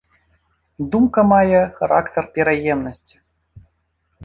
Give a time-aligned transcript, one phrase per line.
[0.95, 3.15] Думка мае характар пераемнасці.